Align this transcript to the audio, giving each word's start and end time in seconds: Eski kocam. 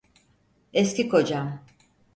Eski 0.73 1.09
kocam. 1.09 1.63